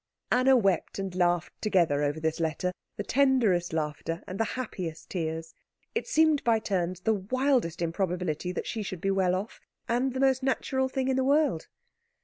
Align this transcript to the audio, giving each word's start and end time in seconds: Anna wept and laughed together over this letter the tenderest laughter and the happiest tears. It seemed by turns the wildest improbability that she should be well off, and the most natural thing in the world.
Anna 0.31 0.55
wept 0.57 0.97
and 0.97 1.13
laughed 1.13 1.53
together 1.61 2.01
over 2.01 2.19
this 2.19 2.39
letter 2.39 2.71
the 2.97 3.03
tenderest 3.03 3.71
laughter 3.71 4.23
and 4.25 4.39
the 4.39 4.43
happiest 4.57 5.11
tears. 5.11 5.53
It 5.93 6.07
seemed 6.07 6.43
by 6.43 6.57
turns 6.57 7.01
the 7.01 7.13
wildest 7.13 7.83
improbability 7.83 8.51
that 8.51 8.65
she 8.65 8.81
should 8.81 8.99
be 8.99 9.11
well 9.11 9.35
off, 9.35 9.61
and 9.87 10.15
the 10.15 10.19
most 10.19 10.41
natural 10.41 10.89
thing 10.89 11.07
in 11.07 11.17
the 11.17 11.23
world. 11.23 11.67